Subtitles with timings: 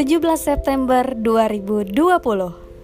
[0.00, 1.92] 17 September 2020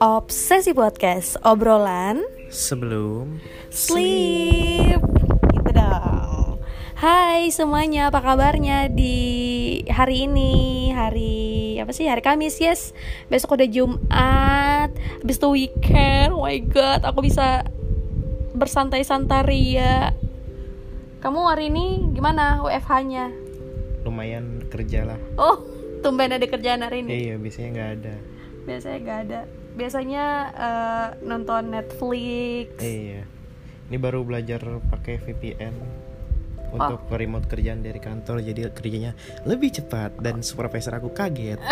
[0.05, 2.21] Obsesi Podcast Obrolan
[2.53, 3.41] Sebelum
[3.73, 5.01] Sleep.
[5.49, 6.61] Gitu dong.
[7.01, 10.93] Hai semuanya apa kabarnya di hari ini?
[10.93, 12.05] Hari apa sih?
[12.05, 12.93] Hari Kamis yes.
[13.33, 14.93] Besok udah Jumat.
[15.25, 17.65] Habis itu weekend Oh my god aku bisa
[18.53, 20.13] bersantai-santai ria
[21.25, 23.33] Kamu hari ini gimana WFH nya
[24.05, 25.19] lumayan kerja lah.
[25.35, 27.31] Oh tumben ada kerjaan hari ini.
[27.31, 28.15] Iya biasanya nggak ada.
[28.67, 29.41] Biasanya gak ada.
[29.79, 30.25] Biasanya
[30.59, 32.83] eh, nonton Netflix.
[32.83, 33.23] Iya.
[33.87, 34.59] Ini baru belajar
[34.91, 36.05] pakai VPN
[36.75, 38.43] Untuk remote kerjaan dari kantor.
[38.43, 39.15] Jadi kerjanya
[39.47, 41.63] lebih cepat Dan supervisor aku kaget.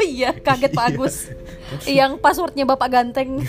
[0.00, 1.32] Iya kaget Pak Agus
[1.88, 3.40] yang passwordnya bapak ganteng.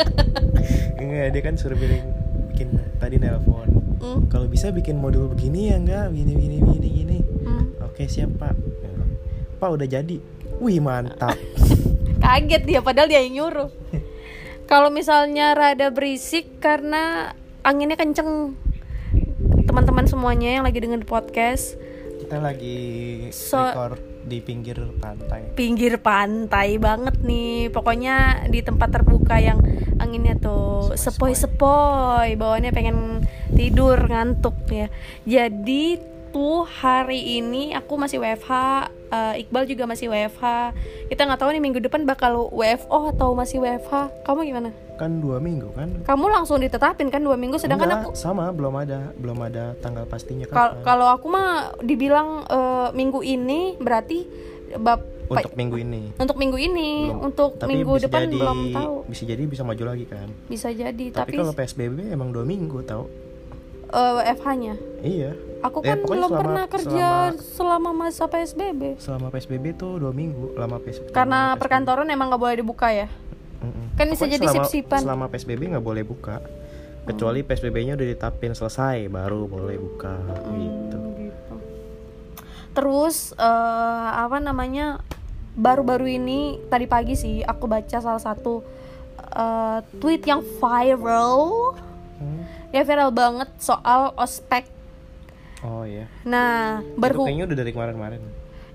[1.00, 2.04] Enggak dia kan suruh bikin,
[2.52, 2.68] bikin
[3.02, 3.70] tadi nelpon.
[3.98, 6.14] Hmm, Kalau bisa bikin modul begini ya enggak?
[6.14, 7.18] Gini gini gini gini.
[7.42, 7.64] Hmm.
[7.82, 8.54] Oke siap pak
[9.60, 10.16] Pak udah jadi.
[10.58, 11.36] Wih mantap.
[12.24, 13.68] Kaget dia padahal dia yang nyuruh.
[14.64, 18.56] Kalau misalnya rada berisik karena anginnya kenceng.
[19.62, 21.76] Teman-teman semuanya yang lagi dengerin podcast.
[22.18, 22.78] Kita lagi
[23.30, 25.52] So- record di pinggir pantai.
[25.52, 27.68] Pinggir pantai banget nih.
[27.68, 29.60] Pokoknya di tempat terbuka yang
[29.96, 31.36] anginnya tuh Sepoi-sepoi.
[31.36, 32.28] sepoi-sepoi.
[32.36, 32.96] Bawaannya pengen
[33.52, 34.86] tidur ngantuk ya.
[35.24, 35.98] Jadi
[36.30, 38.50] tuh hari ini aku masih WFH
[39.10, 40.72] eh, Iqbal juga masih WFH
[41.06, 44.70] kita nggak tahu nih minggu depan bakal WFO atau masih WFH kamu gimana?
[44.94, 45.88] Kan dua minggu kan?
[46.04, 50.04] Kamu langsung ditetapin kan dua minggu sedangkan Enggak, aku sama belum ada belum ada tanggal
[50.04, 50.78] pastinya kan.
[50.80, 54.24] Kalau aku mah dibilang eh, minggu ini berarti
[54.78, 56.02] bab untuk minggu ini.
[56.18, 57.30] untuk minggu ini Belum.
[57.30, 58.94] untuk Tapi minggu depan jadi- belum tahu.
[59.06, 60.26] bisa jadi bisa maju lagi kan.
[60.50, 62.82] Bisa jadi tapi, tapi, kalau PSBB emang dua minggu
[63.90, 69.74] tau WFH-nya iya aku Eh, kan belum selama- pernah kerja selama, masa PSBB selama PSBB
[69.74, 71.60] tuh dua minggu lama PSBB karena PSBB.
[71.60, 73.08] perkantoran emang nggak boleh dibuka ya
[73.60, 73.92] Mm-mm.
[73.92, 75.00] kan bisa jadi selama, sip-sipan.
[75.00, 76.40] selama PSBB nggak boleh buka
[77.02, 80.14] kecuali PSBB-nya udah ditapin selesai baru boleh buka
[80.54, 81.54] gitu gitu.
[82.70, 85.02] terus eh, apa namanya
[85.52, 88.62] baru-baru ini tadi pagi sih aku baca salah satu
[89.18, 91.74] eh, tweet yang viral
[92.20, 92.44] Hmm.
[92.68, 94.68] ya viral banget soal ospek
[95.60, 98.20] oh iya nah Itu berhu kayaknya udah dari kemarin-kemarin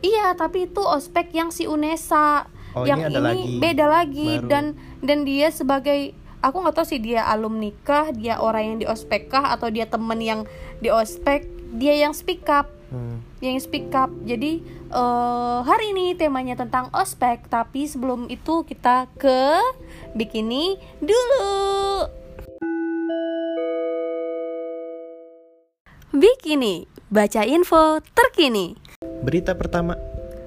[0.02, 2.46] Iya, tapi itu ospek yang si Unesa.
[2.78, 3.58] Oh, yang ini ada lagi.
[3.58, 4.46] beda lagi Baru.
[4.46, 4.66] dan
[5.00, 9.34] dan dia sebagai aku nggak tahu sih dia alumni kah, dia orang yang di ospek
[9.34, 10.42] kah atau dia temen yang
[10.78, 13.18] di ospek, dia yang speak up, Hmm.
[13.40, 14.14] yang speak up.
[14.22, 19.58] Jadi eh, hari ini temanya tentang ospek, tapi sebelum itu kita ke
[20.14, 22.06] bikini dulu.
[26.08, 28.78] Bikini, baca info terkini.
[29.18, 29.98] berita pertama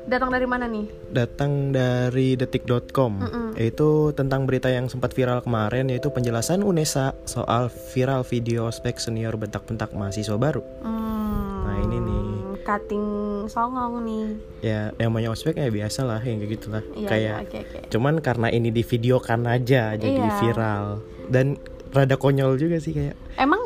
[0.05, 0.87] Datang dari mana nih?
[1.11, 3.21] datang dari detik.com
[3.55, 9.35] yaitu tentang berita yang sempat viral kemarin yaitu penjelasan UNESA soal viral video spek senior
[9.35, 10.63] bentak-bentak mahasiswa baru.
[10.81, 12.27] Hmm, Nah, ini nih.
[12.61, 13.07] cutting
[13.47, 14.27] songong nih.
[14.63, 16.83] Ya yang namanya ospek ya biasa lah yang kayak gitulah.
[16.95, 17.79] Iya, Kayak iya, oke oke.
[17.89, 20.37] cuman karena ini di videokan aja jadi Iya.
[20.39, 20.85] viral
[21.27, 21.57] dan
[21.89, 23.58] rada konyol juga sih kayak Emang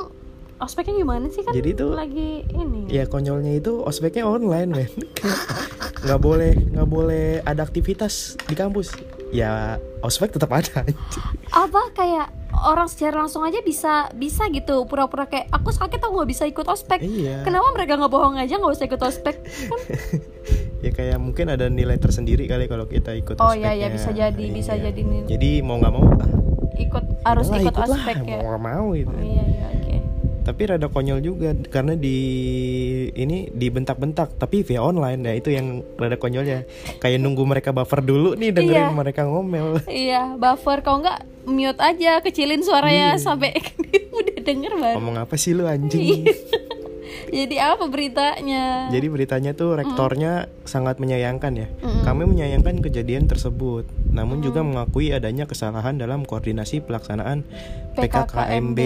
[0.62, 1.50] ospeknya gimana sih kan?
[1.50, 2.86] Jadi itu- lagi ini.
[2.86, 4.90] ya konyolnya itu ospeknya online men
[6.02, 8.90] nggak boleh nggak boleh ada aktivitas di kampus
[9.30, 10.82] ya ospek tetap ada
[11.62, 16.30] Apa kayak orang secara langsung aja bisa bisa gitu pura-pura kayak aku sakit aku nggak
[16.30, 17.00] bisa ikut ospek.
[17.00, 19.36] iya Kenapa mereka nggak bohong aja nggak usah ikut ospek?
[19.36, 19.80] Kan?
[20.84, 24.44] ya kayak mungkin ada nilai tersendiri kali kalau kita ikut Oh iya iya bisa jadi
[24.48, 24.90] bisa Iya.
[24.90, 26.30] jadi nih jadi mau nggak mau ah,
[26.74, 28.36] ikut harus ikut ikutlah, ospek ya.
[28.36, 29.81] mau nggak mau gitu Oh, iya iya oke.
[30.42, 32.16] Tapi rada konyol juga karena di
[33.10, 36.66] ini dibentak-bentak tapi via online ya itu yang rada konyolnya
[36.98, 38.90] kayak nunggu mereka buffer dulu nih dengerin Iya.
[38.92, 43.20] mereka ngomel Iya, buffer kalau nggak mute aja, kecilin suaranya Iya.
[43.20, 43.54] sampai
[44.12, 44.96] udah denger banget.
[44.96, 46.26] ngomong apa sih lu anjing
[47.32, 48.92] Jadi apa beritanya?
[48.92, 51.66] Jadi beritanya tuh rektornya sangat menyayangkan ya.
[51.80, 52.04] Mm-mm.
[52.04, 57.48] Kami menyayangkan kejadian tersebut, namun juga mengakui adanya kesalahan dalam koordinasi pelaksanaan
[57.96, 58.78] PKKMB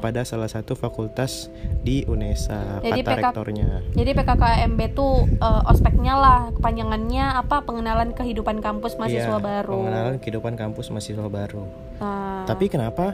[0.00, 1.52] pada salah satu fakultas
[1.84, 3.68] di UNESA, Jadi kata PK rektornya.
[3.92, 7.60] Jadi PKKMB tuh eh, ospeknya lah, kepanjangannya apa?
[7.60, 9.84] Pengenalan kehidupan kampus mahasiswa Iya, baru.
[9.84, 11.64] Pengenalan kehidupan kampus mahasiswa baru.
[12.00, 13.12] Nah, Tapi kenapa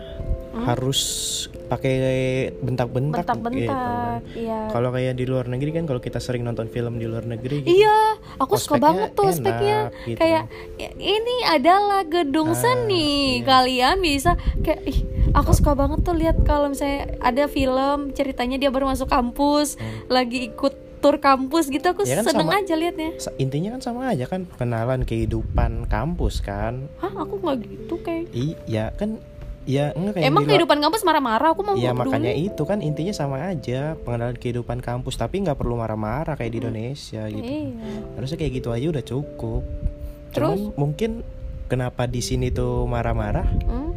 [0.62, 1.00] harus
[1.68, 1.94] pakai
[2.54, 3.20] bentak-bentak?
[3.20, 4.20] gitu bentak-bentak, kan?
[4.32, 4.60] iya.
[4.68, 7.76] Kalau kayak di luar negeri kan, kalau kita sering nonton film di luar negeri, gitu,
[7.78, 7.98] Iya,
[8.36, 9.78] aku suka banget tuh enak, ospeknya.
[10.02, 10.42] gitu Kayak
[10.74, 13.08] "Ya, ini adalah gedung Ah, seni.
[13.36, 13.44] iya.
[13.44, 14.98] Kalian bisa kayak ih,
[15.30, 20.08] aku suka banget tuh lihat kalau misalnya ada film ceritanya dia baru masuk kampus, Hmm.
[20.08, 24.10] lagi ikut tur kampus gitu aku Ya kan seneng sama- aja liatnya intinya kan sama
[24.10, 29.22] aja kan pengenalan kehidupan kampus kan hah aku nggak gitu kayak iya kan
[29.68, 31.52] ya enggak kayak emang kehidupan kampus marah-marah?
[31.52, 31.92] Aku mau peduli.
[31.92, 36.58] makanya itu kan intinya sama aja pengenalan kehidupan kampus tapi nggak perlu marah-marah kayak di
[36.64, 37.44] Indonesia gitu.
[37.44, 38.16] Iya.
[38.16, 39.62] Harusnya kayak gitu aja udah cukup.
[40.32, 40.56] Terus?
[40.56, 41.10] Cuman mungkin
[41.68, 43.44] kenapa di sini tuh marah-marah?
[43.68, 43.88] Hmm?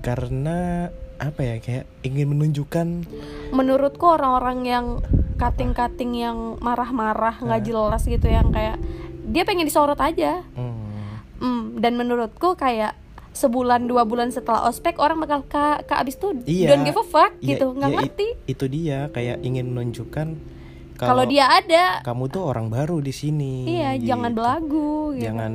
[0.00, 0.88] karena
[1.20, 3.04] apa ya kayak ingin menunjukkan
[3.52, 4.86] menurutku orang-orang yang
[5.36, 8.80] kating-kating yang marah-marah nggak jelas gitu yang kayak
[9.30, 10.42] dia pengen disorot aja.
[10.56, 10.80] Hmm,
[11.40, 12.92] Hmm, dan menurutku kayak
[13.32, 16.68] sebulan dua bulan setelah ospek orang bakal ke, ke abis tuh Iya.
[16.68, 20.28] don't give a fuck Iya, gitu nggak iya, it- ngerti itu dia kayak ingin menunjukkan
[20.96, 24.10] kalau dia ada kamu tuh orang baru di sini iya gitu.
[24.10, 25.24] jangan belagu gitu.
[25.24, 25.52] jangan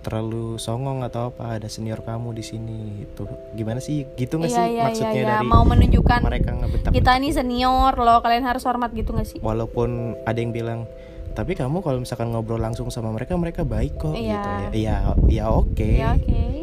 [0.00, 3.24] terlalu songong atau apa ada senior kamu di sini itu
[3.54, 5.28] gimana sih gitu nggak iya sih iya iya maksudnya iya.
[5.30, 9.38] dari mau menunjukkan mereka ngebentak kita nih senior loh kalian harus hormat gitu nggak sih
[9.40, 9.90] walaupun
[10.24, 10.84] ada yang bilang
[11.32, 14.36] tapi kamu kalau misalkan ngobrol langsung sama mereka mereka baik kok Iya.
[14.36, 14.96] gitu ya iya
[15.26, 16.30] ya oke ya oke Gitu.
[16.30, 16.53] oke kamu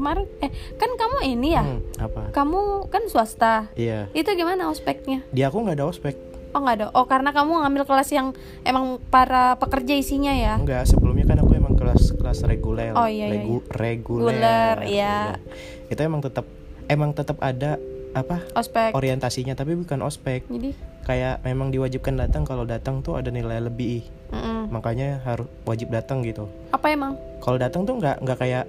[0.00, 1.62] kemarin eh kan kamu ini ya?
[1.62, 2.32] Hmm, apa?
[2.32, 3.68] Kamu kan swasta.
[3.76, 4.08] Iya.
[4.10, 5.20] Itu gimana ospeknya?
[5.28, 6.16] Di aku nggak ada ospek.
[6.50, 6.86] Oh nggak ada.
[6.96, 8.32] Oh karena kamu ngambil kelas yang
[8.64, 10.56] emang para pekerja isinya ya?
[10.56, 12.96] Enggak sebelumnya kan aku emang kelas kelas reguler.
[12.96, 14.32] Oh, iya, iya, Regu- reguler.
[14.34, 15.14] Reguler, iya.
[15.36, 15.92] Iya.
[15.92, 16.48] itu emang tetap
[16.88, 17.76] emang tetap ada
[18.10, 18.90] apa ospek.
[18.96, 20.48] orientasinya tapi bukan ospek.
[20.48, 20.74] Jadi?
[21.06, 24.02] Kayak memang diwajibkan datang kalau datang tuh ada nilai lebih.
[24.30, 24.70] Mm-mm.
[24.70, 26.46] makanya harus wajib datang gitu.
[26.70, 27.18] Apa emang?
[27.42, 28.64] Kalau datang tuh nggak nggak kayak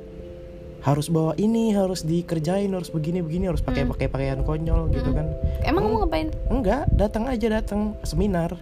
[0.81, 3.93] harus bawa ini harus dikerjain harus begini begini harus pakai Hmm.
[3.93, 5.29] pakai pakaian konyol gitu kan.
[5.61, 6.27] Emang kamu ngapain?
[6.47, 8.57] Enggak datang aja datang seminar.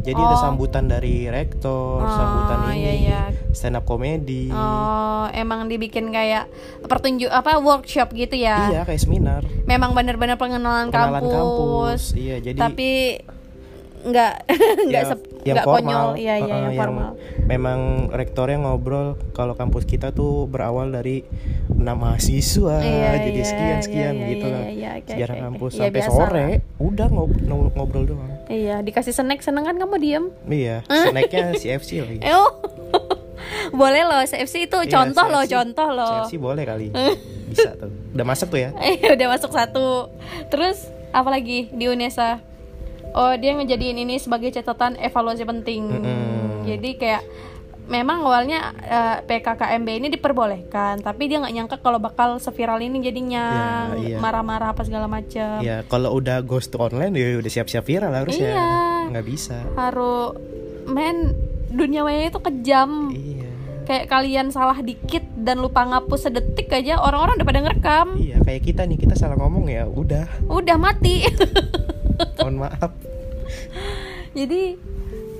[0.00, 0.40] Jadi ada Oh.
[0.40, 3.20] sambutan dari rektor Oh, sambutan iya, ini iya.
[3.50, 4.48] stand up komedi.
[4.48, 6.46] Oh emang dibikin kayak
[6.82, 8.70] pertunjuk apa workshop gitu ya?
[8.70, 9.42] Iya kayak seminar.
[9.64, 13.18] Memang bener-bener pengenalan, kenalan kampus, kampus iya jadi tapi
[14.04, 14.32] nggak
[14.88, 17.10] nggak ya, sep- yang nggak konyol formal iya iya Heeh, yang formal.
[17.44, 17.78] memang
[18.10, 21.20] rektornya ngobrol kalau kampus kita tuh berawal dari
[21.70, 24.64] enam mahasiswa Iya, jadi iya, sekian sekian iya, gitu iya, lah.
[24.66, 25.44] iya, oke, sejarah oke.
[25.44, 26.46] kampus Iya, sampai biasa sore
[26.78, 28.30] udah ngob- ngo- ngobrol doang.
[28.46, 30.24] Iya dikasih snack seneng kan kamu diem.
[30.46, 32.18] Iya snacknya CFC lagi.
[32.18, 32.50] Eh, oh.
[33.74, 36.10] Boleh loh CFC itu Iya, contoh loh contoh loh.
[36.22, 36.88] CFC boleh kali.
[37.46, 37.92] Bisa tuh.
[38.10, 38.70] Udah masuk tuh ya?
[38.78, 40.08] Eh udah masuk satu.
[40.48, 40.80] Terus
[41.10, 42.40] apa lagi di UNESA?
[43.14, 45.82] Oh dia ngejadiin ini sebagai catatan evaluasi penting.
[45.88, 46.64] Mm-mm.
[46.64, 47.22] Jadi kayak
[47.84, 53.44] memang awalnya eh, PKKMB ini diperbolehkan, tapi dia nggak nyangka kalau bakal seviral ini jadinya
[53.92, 54.18] Ya, iya.
[54.18, 55.60] marah-marah apa segala macam.
[55.60, 58.68] ya kalau udah ghost to online ya udah siap-siap viral harusnya Iya.
[59.06, 60.32] nggak bisa Harus
[60.86, 61.36] men
[61.68, 63.12] dunia maya itu kejam.
[63.12, 63.44] iya
[63.84, 68.06] Kayak kalian salah dikit dan lupa ngapus sedetik aja orang-orang udah pada ngerekam.
[68.16, 71.20] iya kayak kita nih kita salah ngomong ya udah Udah mati.
[72.54, 72.90] mohon maaf
[74.34, 74.74] Jadi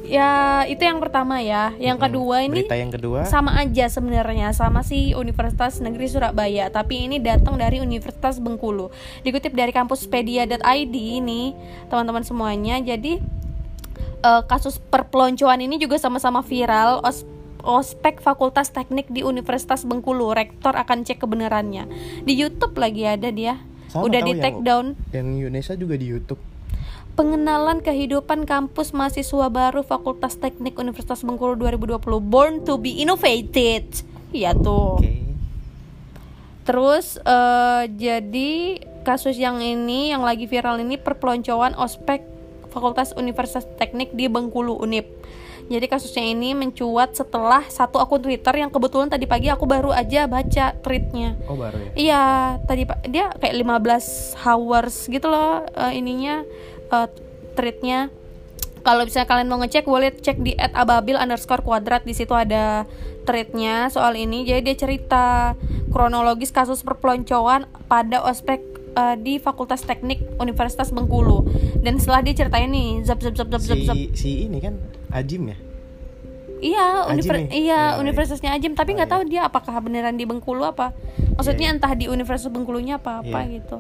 [0.04, 0.30] ya
[0.64, 1.74] itu yang pertama ya.
[1.76, 2.06] Yang Mm-mm.
[2.06, 7.18] kedua ini berita yang kedua sama aja sebenarnya sama si Universitas Negeri Surabaya, tapi ini
[7.18, 8.94] datang dari Universitas Bengkulu.
[9.22, 11.56] Dikutip dari kampuspedia.id ini,
[11.88, 12.78] teman-teman semuanya.
[12.78, 13.18] Jadi
[14.22, 17.02] eh, kasus perpeloncoan ini juga sama-sama viral.
[17.02, 17.26] Os-
[17.64, 21.88] Ospek Fakultas Teknik di Universitas Bengkulu, rektor akan cek kebenarannya.
[22.22, 23.56] Di YouTube lagi ada dia.
[23.88, 24.86] Sama Udah di yang- take down.
[25.10, 26.38] yang Indonesia juga di YouTube
[27.14, 33.86] Pengenalan kehidupan kampus mahasiswa baru Fakultas Teknik Universitas Bengkulu 2020 Born to be Innovated.
[34.34, 34.98] Iya tuh.
[34.98, 35.22] Oke.
[36.66, 42.26] Terus eh, jadi kasus yang ini yang lagi viral ini perpeloncoan ospek
[42.74, 45.06] Fakultas Universitas Teknik di Bengkulu Unip.
[45.64, 50.28] Jadi kasusnya ini mencuat setelah satu akun Twitter yang kebetulan tadi pagi aku baru aja
[50.28, 51.40] baca tweetnya.
[51.48, 51.90] oh baru ya?
[51.96, 52.24] Iya,
[52.68, 56.44] tadi Pak dia kayak 15 hours gitu loh eh, ininya
[56.94, 57.06] eh,
[57.52, 58.08] tweetnya.
[58.80, 62.84] Kalau misalnya kalian mau ngecek boleh cek di @ababil underscore kuadrat di situ ada
[63.24, 64.44] threadnya soal ini.
[64.44, 65.56] Jadi dia cerita
[65.88, 68.60] kronologis kasus perpeloncoan pada ospek
[68.92, 71.48] eh, di Fakultas Teknik Universitas Bengkulu.
[71.80, 73.94] Dan setelah dia ceritain nih, zap zap zap zap zap, zap.
[73.94, 74.76] si si ini kan
[75.10, 75.56] Ajim ya
[76.56, 77.48] Iya, univer- nih?
[77.52, 78.00] iya, iya.
[78.00, 79.14] universitasnya Ajim, tapi Oh, nggak iya.
[79.16, 80.96] tahu dia apakah beneran di Bengkulu apa.
[81.36, 81.76] Maksudnya Iya, iya.
[81.76, 83.60] entah di Universitas Bengkulunya apa apa Iya.
[83.60, 83.76] gitu.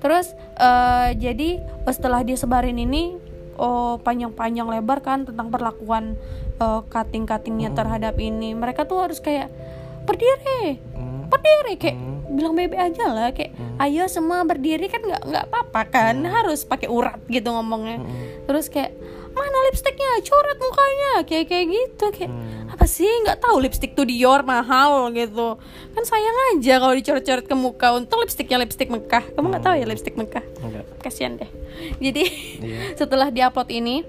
[0.00, 3.16] Terus eh, jadi setelah dia sebarin ini
[3.54, 6.16] oh panjang-panjang lebar kan tentang perlakuan
[6.56, 8.52] eh, cutting-cuttingnya terhadap ini.
[8.52, 9.52] Mereka tuh harus kayak
[10.00, 11.28] berdiri, Hmm.
[11.28, 12.18] berdiri kayak Hmm.
[12.30, 16.88] bilang bebe aja lah kayak ayo semua berdiri kan nggak nggak apa-apa kan harus pakai
[16.88, 18.08] urat gitu ngomongnya Hmm.
[18.46, 18.96] terus kayak
[19.30, 20.20] mana lipstiknya?
[20.20, 21.12] Coret mukanya.
[21.22, 22.70] Kayak kayak gitu kayak Hmm.
[22.70, 23.06] apa sih?
[23.06, 25.58] Nggak tahu lipstik tuh Dior mahal gitu.
[25.90, 27.92] Kan sayang aja kalau dicoret-coret ke muka.
[27.92, 29.22] Untung lipstiknya lipstik Mekah.
[29.30, 30.44] Kamu nggak tahu ya lipstik Mekah?
[30.60, 31.50] Enggak kasihan deh.
[31.98, 32.22] Jadi
[32.58, 32.78] Iya.
[33.00, 34.02] setelah diupload ini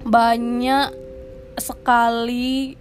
[0.00, 0.94] banyak
[1.58, 2.78] sekali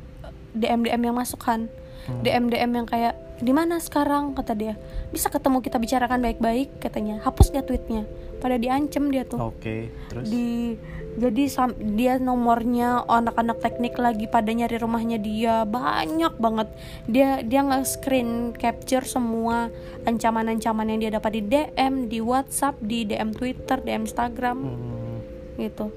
[0.52, 1.68] DM DM yang masuk kan
[2.08, 2.24] Hmm.
[2.24, 4.32] DM DM yang kayak di mana sekarang?
[4.32, 4.80] kata dia.
[5.12, 7.20] Bisa ketemu kita bicarakan baik-baik katanya.
[7.20, 8.08] Hapus dia tweetnya.
[8.40, 9.36] Pada diancem dia tuh.
[9.44, 10.24] Oke terus?
[10.26, 10.80] Di
[11.18, 11.50] jadi
[11.98, 15.66] dia nomornya anak-anak teknik lagi pada nyari rumahnya dia.
[15.66, 16.70] Banyak banget.
[17.10, 19.74] Dia dia nge screen capture semua
[20.06, 24.58] ancaman-ancaman yang dia dapat di DM di WhatsApp di DM Twitter DM Instagram.
[24.62, 25.18] Hmm.
[25.58, 25.90] gitu.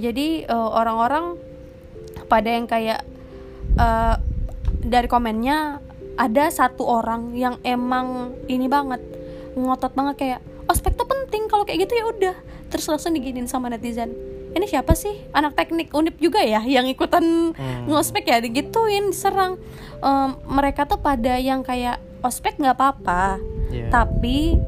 [0.00, 1.36] Jadi eh, orang-orang
[2.24, 3.04] pada yang kayak
[3.76, 4.16] eh,
[4.80, 5.76] dari komennya
[6.16, 9.04] ada satu orang yang emang ini banget
[9.60, 10.40] ngotot banget kayak
[10.72, 12.36] ospek tuh penting kalau kayak gitu ya udah.
[12.72, 17.52] Terus langsung diginin sama netizen ini siapa sih anak teknik unip juga ya yang ikutan
[17.52, 17.84] Hmm.
[17.86, 19.58] ngospek ya digituin diserang
[19.96, 23.88] Em, mereka tuh pada yang kayak ospek nggak apa-apa Iya.
[23.88, 24.60] tapi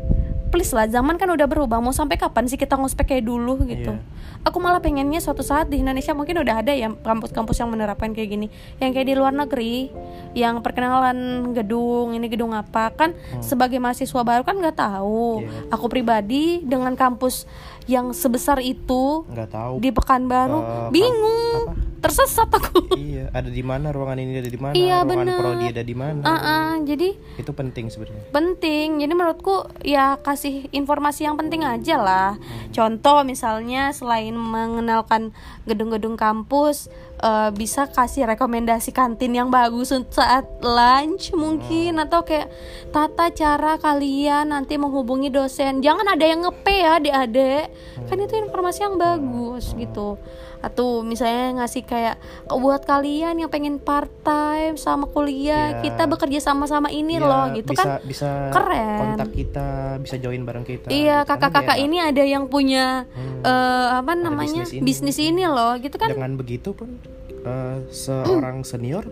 [0.46, 3.92] please lah zaman kan udah berubah mau sampai kapan sih kita ngospek kayak dulu gitu
[3.92, 4.00] Iya.
[4.42, 8.30] aku malah pengennya suatu saat di Indonesia mungkin udah ada ya kampus-kampus yang menerapkan kayak
[8.30, 8.46] gini
[8.78, 9.92] yang kayak di luar negeri
[10.32, 11.18] yang perkenalan
[11.52, 15.44] gedung ini gedung apa kan sebagai mahasiswa baru kan nggak tahu Hmm.
[15.44, 15.60] Iya.
[15.68, 17.44] aku pribadi dengan kampus
[17.86, 19.74] yang sebesar itu nggak tahu.
[19.78, 21.70] di Pekanbaru Eh, bingung.
[21.70, 21.86] Apa?
[21.96, 22.94] tersesat aku.
[22.94, 24.74] Iya ada di mana ruangan ini ada di mana?
[24.78, 25.38] Iya, ruangan bener.
[25.42, 26.20] prodi ada di mana?
[26.22, 28.30] Ah, ah, jadi itu penting sebenarnya.
[28.30, 29.02] Penting.
[29.02, 32.30] Jadi menurutku ya kasih informasi yang penting aja lah.
[32.70, 35.34] Contoh misalnya selain mengenalkan
[35.66, 36.86] gedung-gedung kampus
[37.18, 42.48] eh, bisa kasih rekomendasi kantin yang bagus saat lunch mungkin atau kayak
[42.88, 45.78] tata cara kalian nanti menghubungi dosen.
[45.78, 47.64] Jangan ada yang ngepe ya adik-adik.
[48.04, 50.16] Kan itu informasi yang bagus gitu.
[50.58, 52.16] Atau misalnya ngasih kayak
[52.48, 55.82] buat kalian yang pengen part time sama kuliah Iya.
[55.84, 58.00] kita bekerja sama-sama ini Iya, loh gitu bisa, kan.
[58.02, 58.98] bisa keren.
[58.98, 59.68] kontak kita
[60.00, 60.88] bisa join bareng kita.
[60.88, 63.44] Iya Gitu kan kakak-kakak lebih ini ada yang punya Hmm.
[63.44, 64.82] eh, apa namanya bisnis ini.
[64.82, 66.08] bisnis ini loh gitu kan.
[66.10, 66.98] Dengan begitu pun
[67.46, 69.06] eh, seorang senior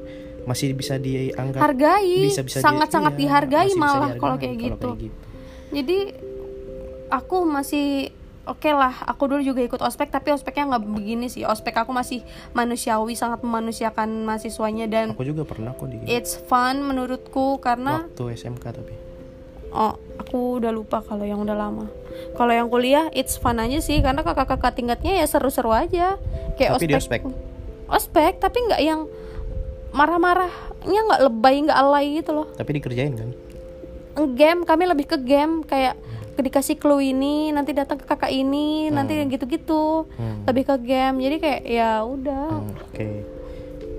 [0.45, 2.29] masih bisa dianggap hargai.
[2.29, 4.89] bisa bisa sangat-sangat di- iya, dihargai malah dihargai kalau kayak gitu.
[5.73, 5.99] jadi
[7.09, 8.13] aku masih
[8.45, 11.49] oke lah aku dulu juga ikut ospek tapi ospeknya nggak begini sih.
[11.49, 12.21] Ospek aku masih
[12.53, 18.37] manusiawi sangat memanusiakan mahasiswanya dan aku juga pernah kok di it's fun menurutku karena waktu
[18.37, 18.95] SMK tapi.
[19.75, 21.91] Oh, aku udah lupa kalau yang udah lama.
[22.39, 26.15] Kalau yang kuliah, it's fun aja sih, karena kakak-kakak tingkatnya ya seru-seru aja.
[26.55, 27.21] Kayak Tapi di ospek.
[27.89, 28.41] Ospek?
[28.41, 29.07] Tapi nggak yang
[29.95, 32.47] marah-marahnya nggak lebay, nggak alay gitu loh.
[32.59, 33.31] tapi dikerjain kan
[34.15, 35.99] Game, kami lebih ke game, kayak
[36.39, 40.07] dikasih clue ini, nanti datang ke kakak ini, nanti gitu-gitu.
[40.15, 40.47] Hmm.
[40.47, 42.47] Lebih ke game, jadi kayak ya udah.
[42.63, 43.07] Hmm, oke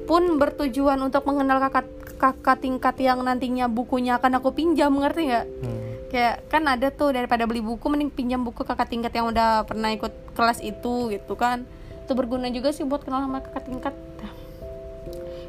[0.08, 5.48] Pun bertujuan untuk mengenal kakak kakak tingkat yang nantinya bukunya akan aku pinjam, ngerti nggak?
[5.64, 5.84] Hmm.
[6.06, 9.92] kayak kan ada tuh daripada beli buku mending pinjam buku kakak tingkat yang udah pernah
[9.92, 11.68] ikut kelas itu gitu kan
[12.06, 13.96] itu berguna juga sih buat kenal sama kakak tingkat.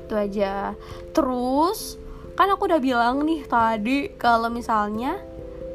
[0.08, 0.72] Itu aja.
[1.12, 2.00] Terus
[2.32, 5.20] kan aku udah bilang nih tadi kalau misalnya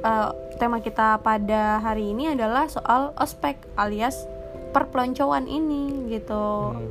[0.01, 4.25] eh, tema kita pada hari ini adalah soal ospek alias
[4.73, 6.73] perpeloncoan ini gitu.
[6.73, 6.89] Hmm.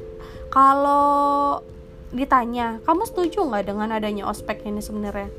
[0.51, 1.63] kalau
[2.11, 5.31] ditanya kamu setuju nggak dengan adanya ospek ini sebenarnya?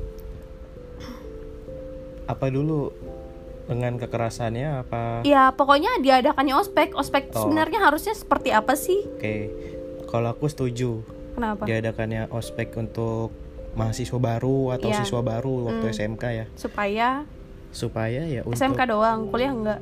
[2.24, 2.88] Apa dulu
[3.64, 7.46] dengan kekerasannya apa Ya pokoknya diadakannya ospek Ospek Oh.
[7.46, 9.06] sebenarnya harusnya seperti apa sih?
[9.08, 9.36] oke
[10.06, 11.00] kalau aku setuju
[11.32, 11.64] Kenapa?
[11.64, 13.32] diadakannya ospek untuk
[13.72, 15.00] mahasiswa baru atau Iya.
[15.00, 15.94] siswa baru waktu Hmm.
[15.94, 17.08] SMK ya Supaya
[17.72, 19.80] supaya ya untuk SMK doang, kuliah enggak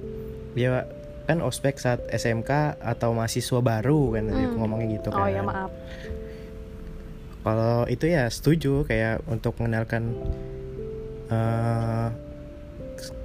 [0.52, 0.86] ya
[1.24, 4.60] kan ospek saat SMK atau mahasiswa baru kan tadi aku Hmm.
[4.60, 5.70] ngomongnya gitu kan Oh ya maaf
[7.40, 10.12] kalau itu ya setuju kayak untuk mengenalkan
[11.30, 12.08] eh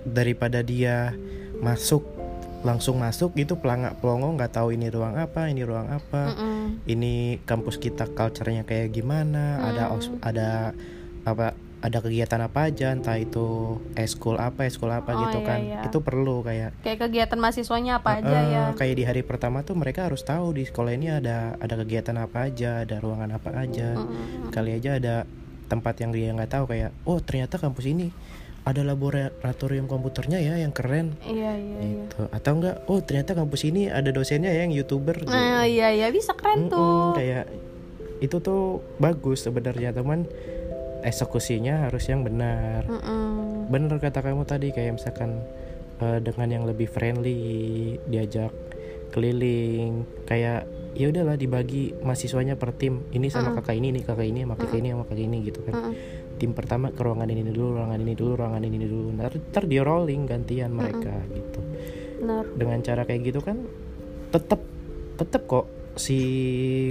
[0.05, 1.17] daripada dia
[1.57, 2.05] masuk
[2.61, 6.81] langsung masuk gitu pelangak pelongo nggak tahu ini ruang apa ini ruang apa Mm-mm.
[6.85, 9.95] ini kampus kita culture-nya kayak gimana ada Hmm.
[9.95, 10.73] os- ada
[11.21, 13.45] apa ada kegiatan apa aja entah itu
[13.93, 15.81] eskul apa eskul apa Oh, gitu iya, kan iya.
[15.85, 19.77] itu perlu kayak Kayak kegiatan mahasiswanya apa aja Eh, ya kayak di hari pertama tuh
[19.77, 23.93] mereka harus tahu di sekolah ini ada ada kegiatan apa aja ada ruangan apa aja
[23.93, 24.49] Mm-mm.
[24.49, 25.15] kali aja ada
[25.65, 28.09] tempat yang dia nggak tahu kayak oh ternyata kampus ini
[28.65, 31.13] ada laboratorium komputernya ya yang keren.
[31.21, 32.03] Iya iya iya.
[32.09, 32.21] Gitu.
[32.33, 35.21] Atau enggak oh ternyata kampus ini ada dosennya ya yang youtuber.
[35.21, 35.29] Gitu.
[35.29, 37.13] Nah iya iya bisa keren Mm-mm, tuh.
[37.13, 37.45] kayak
[38.25, 40.25] itu tuh bagus sebenarnya teman.
[41.05, 42.89] Eksekusinya harus yang benar.
[42.89, 43.69] Mm-mm.
[43.69, 45.45] bener kata kamu tadi kayak misalkan
[46.01, 47.37] eh, dengan yang lebih friendly
[48.09, 48.49] diajak
[49.13, 50.65] keliling kayak
[50.97, 53.05] ya udahlah dibagi mahasiswanya per tim.
[53.13, 53.61] Ini sama Mm-mm.
[53.61, 55.73] kakak ini ini kakak ini sama kakak ini sama kakak ini gitu kan.
[55.77, 55.93] Mm-mm.
[56.35, 59.77] Tim pertama ke ruangan ini dulu ruangan ini dulu ruangan ini dulu ntar, ntar di
[59.77, 61.59] rolling gantian mereka gitu
[62.19, 63.57] benar dengan cara kayak gitu kan
[64.29, 64.59] tetep
[65.15, 65.65] tetep kok
[65.95, 66.19] si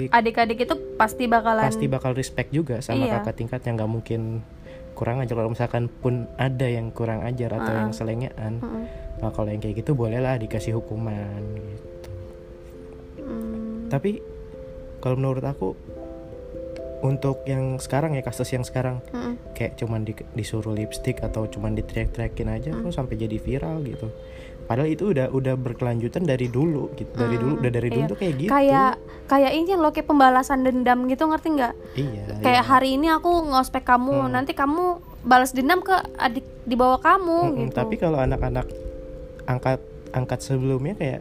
[0.09, 3.21] adik-adik itu pasti bakalan pasti bakal respect juga sama Iya.
[3.21, 4.21] kakak tingkat yang nggak mungkin
[4.95, 7.79] kurang ajar kalau misalkan pun ada yang kurang ajar atau Ah.
[7.85, 8.85] yang selengean Mm-mm.
[9.19, 12.09] nah kalau yang kayak gitu bolehlah dikasih hukuman gitu
[13.21, 13.89] Mm.
[13.89, 14.21] tapi
[14.99, 15.77] kalau menurut aku
[17.05, 19.37] untuk yang sekarang ya kasus yang sekarang Mm-mm.
[19.53, 22.81] kayak cuman di- disuruh lipstick atau cuman diteriak-teriakin aja Hmm.
[22.83, 24.09] kok sampai jadi viral gitu
[24.65, 28.09] padahal itu udah udah berkelanjutan dari dulu gitu dari dulu udah dari dulu Iya.
[28.09, 28.93] tuh kayak gitu kayak
[29.27, 32.67] kayak ini loh kayak pembalasan dendam gitu ngerti nggak iya kayak iya.
[32.67, 34.33] hari ini aku ngospek kamu Hmm.
[34.33, 34.85] nanti kamu
[35.21, 38.65] balas dendam ke adik di bawah kamu Mm-mm, gitu tapi kalau anak-anak
[39.45, 41.21] angkat angkat sebelumnya kayak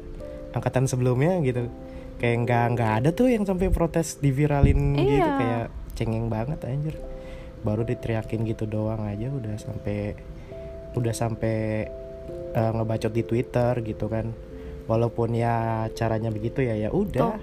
[0.54, 1.68] angkatan sebelumnya gitu
[2.22, 5.34] kayak nggak nggak ada tuh yang sampai protes diviralin gitu Iya.
[5.40, 6.96] kayak cengeng banget anjir.
[7.64, 10.16] Baru diteriakin gitu doang aja udah sampai
[10.94, 11.88] udah sampai
[12.54, 14.32] eh, ngebacot di Twitter gitu kan.
[14.88, 17.40] Walaupun ya caranya begitu ya ya udah.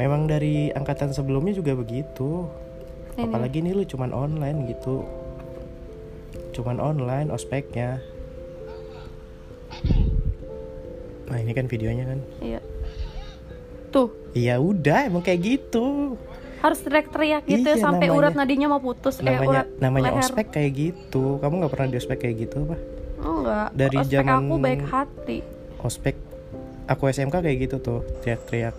[0.00, 2.48] Memang dari angkatan sebelumnya juga begitu.
[3.12, 3.28] Ini.
[3.28, 5.04] apalagi ini lu cuman online gitu.
[6.56, 8.00] Cuman online ospeknya.
[11.28, 12.20] Nah ini kan videonya kan.
[12.40, 12.60] Iya
[13.92, 14.08] tuh.
[14.32, 16.16] Iya udah emang kayak gitu.
[16.58, 19.18] Harus teriak-teriak gitu Iya, sampai namanya- urat nadinya mau putus.
[19.18, 20.22] Eh namanya urat namanya leher.
[20.24, 21.36] ospek kayak gitu.
[21.36, 22.76] Kamu nggak pernah di ospek kayak gitu apa
[23.20, 23.68] enggak.
[23.74, 25.38] Dari ospek zaman- aku baik hati.
[25.82, 26.16] ospek
[26.86, 28.74] aku SMK kayak gitu tuh teriak-teriak.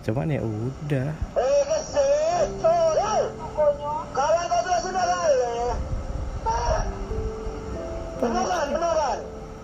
[0.00, 1.10] Cuman ya udah.
[1.36, 1.48] Eh,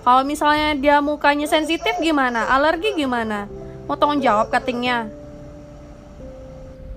[0.02, 2.46] kalau misalnya dia mukanya sensitif gimana?
[2.46, 3.50] Alergi gimana
[3.86, 5.10] mau tanggung jawab cuttingnya?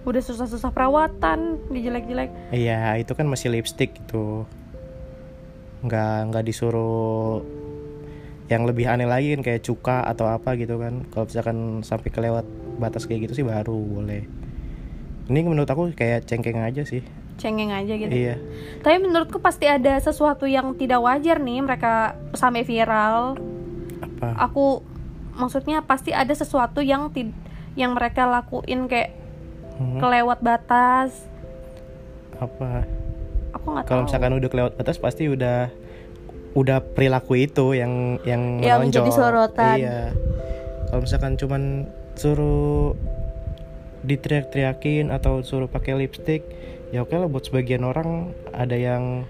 [0.05, 4.49] Udah susah-susah perawatan dijelek-jelek iya itu kan masih lipstick gitu.
[5.85, 7.45] Nggak nggak disuruh
[8.49, 11.05] yang lebih aneh lagi kan kayak cuka atau apa gitu kan.
[11.13, 12.45] Kalau misalkan sampai kelewat
[12.81, 14.25] batas kayak gitu sih baru boleh.
[15.29, 17.05] Ini menurut aku kayak cengkeng aja sih.
[17.37, 18.09] Cengeng aja gitu.
[18.09, 18.41] Iya.
[18.81, 23.37] Tapi menurutku pasti ada sesuatu yang tidak wajar nih mereka sampai viral.
[23.99, 24.35] apa?
[24.49, 24.81] Aku
[25.39, 27.33] maksudnya pasti ada sesuatu yang tid-
[27.73, 29.15] yang mereka lakuin kayak
[29.73, 31.23] Hmm, kelewat batas.
[32.35, 32.83] apa
[33.49, 33.89] Aku nggak tahu.
[33.89, 35.71] kalau misalkan udah kelewat batas pasti udah
[36.51, 39.75] udah perilaku itu yang yang Yang jadi sorotan.
[39.77, 39.99] iya
[40.85, 42.91] kalau misalkan cuman suruh
[44.01, 46.43] diteriak-teriakin atau suruh pakai lipstick
[46.89, 49.23] ya oke lah buat sebagian orang ada yang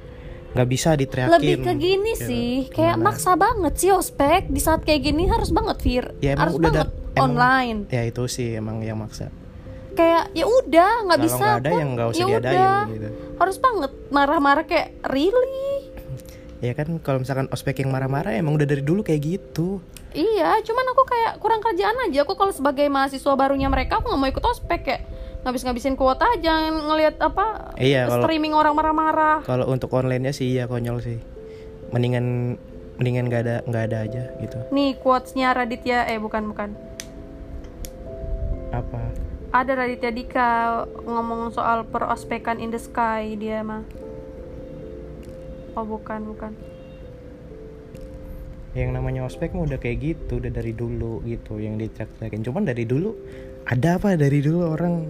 [0.49, 2.25] nggak bisa diteriakin Lebih ke gini Gitu.
[2.25, 3.05] sih, kayak Gimana?
[3.07, 6.87] maksa banget sih ospek di saat kayak gini harus banget vir, Ya, harus udah banget
[6.87, 7.77] dat- emang- online.
[7.87, 9.29] ya itu sih emang yang maksa
[9.91, 12.81] Kayak ya udah nggak bisa nggak ada yang nggak usah ya diadain udah.
[12.89, 15.91] gitu Harus banget marah-marah kayak really.
[16.59, 20.85] ya kan kalau misalkan ospek yang marah-marah emang udah dari dulu kayak gitu Iya, cuman
[20.89, 22.25] aku kayak kurang kerjaan aja.
[22.25, 25.01] Aku kalau sebagai mahasiswa barunya mereka, aku nggak mau ikut ospek kayak
[25.39, 29.39] ngabis-ngabisin kuota aja ngelihat apa Iya, kalau- streaming orang marah-marah.
[29.41, 31.17] kalau untuk onlinenya sih iya konyol sih
[31.89, 32.57] mendingan
[32.95, 36.69] mendingan nggak ada nggak ada aja gitu Nih quotesnya Raditya, eh bukan bukan.
[38.69, 38.99] apa
[39.49, 40.49] Ada Raditya Dika
[41.01, 43.81] ngomong soal perospekan in the sky dia mah.
[45.73, 46.53] Oh bukan bukan.
[48.69, 52.85] yang namanya ospek mah udah kayak gitu udah dari dulu gitu yang diteriak-teriakin cuman dari
[52.85, 53.17] dulu
[53.65, 55.09] ada apa dari dulu orang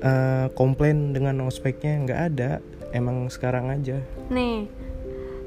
[0.00, 2.50] eh, komplain dengan ospeknya nggak ada
[2.92, 4.00] emang sekarang aja.
[4.28, 4.66] Nih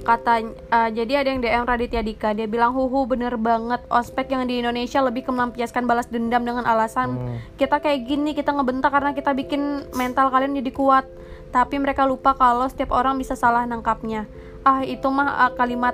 [0.04, 4.44] kata eh, jadi ada yang DM Raditya Dika dia bilang huhu bener banget ospek yang
[4.52, 7.38] di Indonesia lebih ke melampiaskan balas dendam dengan alasan Hmm.
[7.56, 11.06] kita kayak gini kita ngebentak karena kita bikin mental kalian jadi kuat.
[11.54, 14.26] Tapi mereka lupa kalau setiap orang bisa salah nangkapnya.
[14.66, 15.94] Ah itu mah ah, kalimat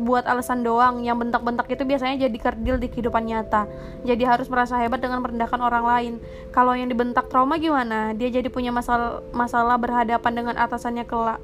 [0.00, 1.04] buat alasan doang.
[1.04, 3.68] Yang bentak-bentak itu biasanya jadi kerdil di kehidupan nyata.
[4.02, 6.14] Jadi harus merasa hebat dengan merendahkan orang lain.
[6.50, 8.16] Kalau yang dibentak trauma gimana?
[8.16, 11.38] Dia jadi punya masalah masalah berhadapan dengan atasannya kelak.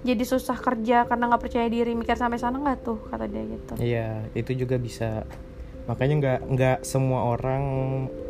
[0.00, 1.94] Jadi susah kerja karena nggak percaya diri.
[1.94, 2.98] Mikir sampai sana nggak tuh?
[3.08, 3.72] Kata dia gitu.
[3.78, 5.24] Iya itu juga bisa.
[5.88, 7.64] Makanya nggak nggak semua orang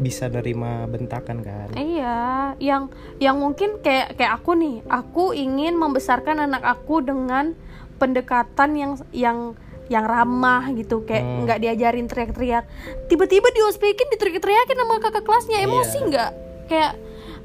[0.01, 1.69] bisa nerima bentakan kan?
[1.77, 2.89] Iya, yang
[3.21, 7.53] yang mungkin kayak kayak aku nih, aku ingin membesarkan anak aku dengan
[8.01, 9.39] pendekatan yang yang
[9.91, 11.39] yang ramah gitu, kayak Hmm.
[11.45, 12.65] nggak diajarin teriak-teriak.
[13.11, 16.07] Tiba-tiba diospekin diteriak-teriakin sama kakak kelasnya, emosi Iya.
[16.07, 16.31] nggak?
[16.71, 16.93] Kayak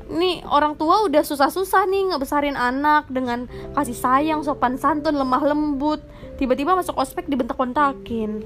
[0.06, 6.06] nih orang tua udah susah-susah nih ngebesarin anak dengan kasih sayang, sopan santun, lemah lembut.
[6.38, 8.46] Tiba-tiba masuk ospek dibentak-bentakin.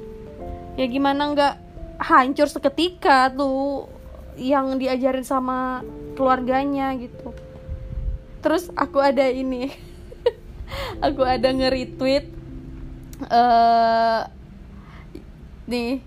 [0.80, 1.54] Ya gimana nggak
[2.00, 3.92] hancur seketika tuh
[4.40, 5.84] yang diajarin sama
[6.16, 7.36] keluarganya gitu
[8.40, 9.68] terus aku ada ini
[11.06, 12.39] aku ada nge-retweet
[13.28, 14.22] eh
[15.68, 16.00] nih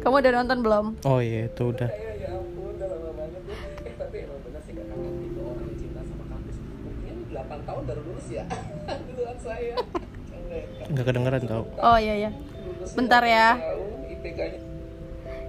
[0.00, 0.86] kamu udah nonton belum?
[1.04, 1.88] Oh iya itu udah.
[1.88, 3.42] Ampun udah lama banget.
[4.00, 6.56] Tapi emang bener sih kakak itu orang yang cinta sama kampus.
[6.60, 8.44] Buktinya ini 8 tahun baru lulus ya?
[9.08, 9.76] Duluan saya.
[10.84, 12.30] Nggak kedengeran tau oh iya ya
[12.94, 13.56] bentar ya.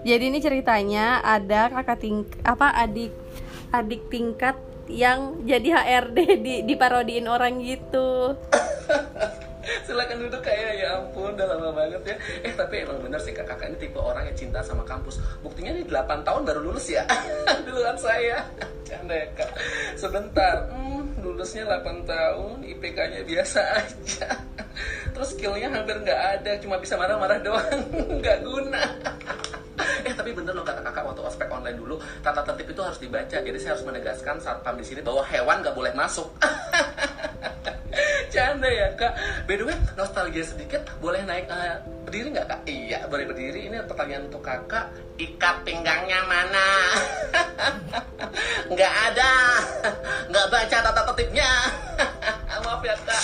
[0.05, 3.11] jadi ini ceritanya ada kakak ting apa adik
[3.73, 8.37] adik tingkat yang jadi HRD di diparodiin orang gitu
[9.85, 12.15] silakan duduk kayak ya ampun udah lama banget ya.
[12.45, 13.45] Eh tapi emang bener sih kak.
[13.49, 15.21] Kakak ini tipe orang yang cinta sama kampus.
[15.41, 17.03] Buktinya ini 8 tahun baru lulus ya.
[17.67, 18.45] Duluan saya.
[18.85, 19.51] Canda ya kak.
[19.97, 20.69] Sebentar.
[20.69, 24.29] Hmm, lulusnya 8 tahun IPK-nya biasa aja.
[25.15, 27.81] Terus skillnya hampir nggak ada cuma bisa marah-marah doang.
[28.19, 28.83] Nggak guna.
[30.03, 33.37] Eh tapi bener loh kakak-kakak waktu ospek online dulu tata tertib itu harus dibaca.
[33.39, 36.27] Jadi saya harus menegaskan satpam di sini bahwa hewan nggak boleh masuk.
[38.33, 39.15] Canda ya kak
[39.45, 42.59] By the way nostalgia sedikit Boleh naik eh, berdiri nggak kak?
[42.65, 43.69] Iya boleh berdiri.
[43.69, 44.89] Ini pertanyaan untuk kakak.
[45.15, 46.67] Ikat pinggangnya mana?
[48.73, 49.31] Nggak ada.
[50.29, 51.49] Nggak baca tata tertibnya
[52.65, 53.21] Maaf ya kak.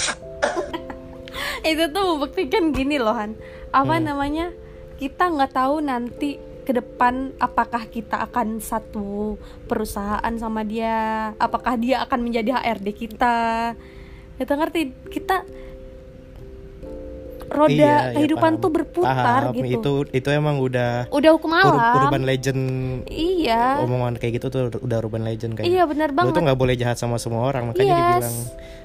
[1.69, 3.33] Itu tuh membuktikan gini loh Han.
[3.69, 4.05] Apa Hmm.
[4.05, 4.53] namanya?
[4.97, 9.33] Kita nggak tahu nanti ke depan apakah kita akan satu
[9.65, 13.37] perusahaan sama dia apakah dia akan menjadi HRD kita.
[14.37, 15.09] Kita ngerti?
[15.09, 15.41] Kita
[17.51, 18.63] roda Iya, iya, kehidupan paham.
[18.63, 19.75] tuh berputar Paham, gitu.
[19.75, 22.61] Itu itu emang udah udah hukum ur- alam urban legend
[23.05, 23.77] iya.
[23.77, 26.33] omongan kayak gitu tuh udah urban legend kayak iya benar lu banget.
[26.33, 27.99] tuh nggak boleh jahat sama semua orang makanya Yes.
[27.99, 28.37] dibilang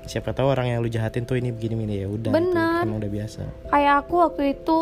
[0.04, 1.94] siapa tahu orang yang lu jahatin tuh ini begini begini.
[1.96, 2.82] Ya udah itu Bener.
[2.82, 3.42] emang udah biasa.
[3.66, 4.78] Kayak aku waktu itu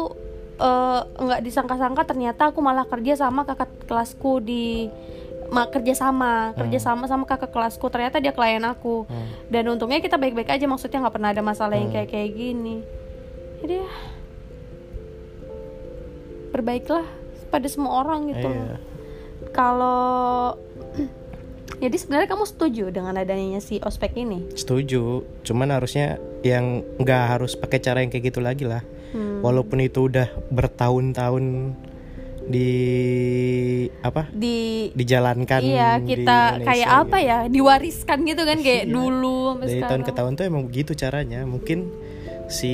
[0.57, 4.89] eh, nggak disangka-sangka ternyata aku malah kerja sama kakak kelasku di
[5.47, 7.85] ma kerja sama kerja sama sama kakak kelasku.
[7.87, 9.05] Ternyata dia klien aku.
[9.05, 9.29] Hmm.
[9.47, 11.97] dan untungnya kita baik-baik aja maksudnya nggak pernah ada masalah yang Hmm.
[11.97, 12.77] kayak kayak gini
[13.65, 13.89] jadi ya
[16.53, 17.05] berbaiklah
[17.49, 18.77] pada semua orang gitu Iya.
[19.51, 20.55] kalau
[21.83, 27.57] jadi sebenarnya kamu setuju dengan adanya si ospek ini setuju cuman harusnya yang nggak harus
[27.57, 29.47] pakai cara yang kayak gitu lagi lah Hmm.
[29.47, 31.71] walaupun itu udah bertahun-tahun
[32.45, 32.71] di
[34.03, 37.31] apa di dijalankan Iya di kita Indonesia kayak apa gitu.
[37.31, 38.91] ya diwariskan gitu kan kayak Iya.
[38.91, 40.03] dulu sampai dari tahun sekarang.
[40.03, 41.79] ke tahun tuh emang begitu caranya mungkin
[42.49, 42.73] si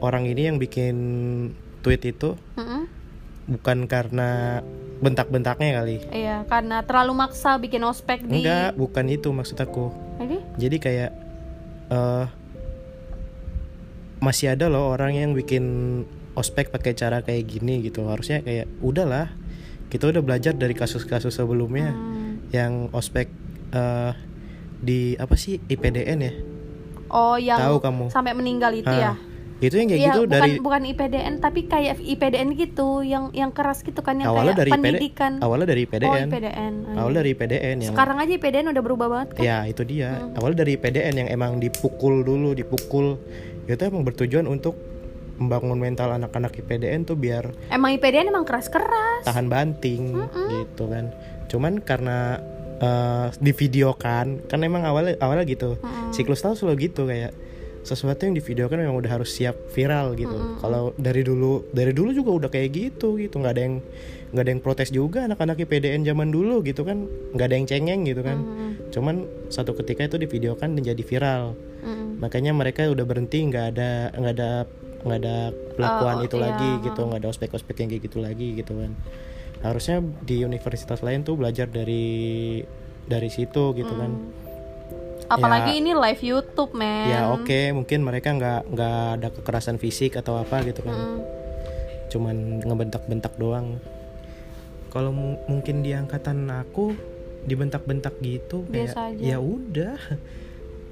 [0.00, 0.96] orang ini yang bikin
[1.84, 2.88] tweet itu Mm-mm.
[3.58, 4.60] bukan karena
[5.02, 8.40] bentak-bentaknya kali Iya karena terlalu maksa bikin ospek di.
[8.40, 9.90] enggak bukan itu maksud aku
[10.22, 11.10] Jadi jadi kayak
[11.90, 12.26] eh
[14.22, 15.64] masih ada loh orang yang bikin
[16.38, 19.34] ospek pakai cara kayak gini gitu harusnya kayak udahlah
[19.90, 22.54] kita udah belajar dari kasus-kasus sebelumnya hmm.
[22.54, 23.28] yang ospek
[23.74, 24.14] eh
[24.82, 26.32] di apa sih IPDN ya
[27.12, 28.04] oh yang Tahu kamu.
[28.08, 29.12] sampai meninggal itu Ah, ya.
[29.60, 33.50] itu yang kayak Iya, gitu bukan dari bukan IPDN tapi kayak IPDN gitu yang yang
[33.50, 35.32] keras gitu kan yang awalnya kayak dari IPD, pendidikan.
[35.38, 36.72] awalnya dari Oh IPDN IPDN.
[36.82, 37.20] Ah, awalnya iya.
[37.20, 39.42] dari IPDN yang Sekarang aja IPDN udah berubah banget kan.
[39.42, 43.22] ya itu dia awalnya dari IPDN yang emang dipukul dulu dipukul
[43.62, 44.74] itu emang bertujuan untuk
[45.34, 49.22] membangun mental anak-anak IPDN tuh biar Emang IPDN emang keras-keras.
[49.22, 50.10] tahan banting
[50.50, 51.14] gitu kan
[51.46, 52.42] cuman karena
[52.82, 54.50] eh, divideokan.
[54.50, 55.78] Kan emang awalnya awalnya gitu.
[56.10, 57.32] Siklus tahun selalu gitu kayak
[57.82, 60.58] sesuatu yang divideokan memang udah harus siap viral gitu.
[60.58, 63.38] Kalau dari dulu dari dulu juga udah kayak gitu gitu.
[63.38, 63.76] Nggak ada yang
[64.32, 67.06] nggak ada yang protes juga anak-anak IPDN zaman dulu gitu kan.
[67.34, 68.38] Nggak ada yang cengeng gitu kan.
[68.90, 71.54] Cuman satu ketika itu divideokan dan jadi viral.
[71.82, 72.22] Mm-mm.
[72.22, 74.50] makanya mereka udah berhenti nggak ada nggak ada
[75.02, 75.36] nggak ada
[75.74, 76.44] pelakuan Oh, itu iya.
[76.46, 77.00] lagi gitu.
[77.02, 78.94] nggak ada ospek-ospek yang kayak gitu lagi gitu kan
[79.62, 82.60] harusnya di universitas lain tuh belajar dari
[83.02, 84.12] dari situ gitu kan
[85.24, 85.80] Apalagi Ya.
[85.80, 87.08] ini live YouTube, men.
[87.08, 91.18] ya oke mungkin mereka nggak nggak ada kekerasan fisik atau apa gitu kan Mm.
[92.06, 93.80] cuman ngebentak-bentak doang
[94.88, 96.92] kalau mu- mungkin di angkatan aku
[97.42, 99.96] dibentak-bentak gitu kayak Biasa ya udah